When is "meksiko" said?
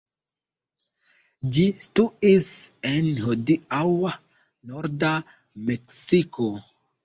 5.73-6.53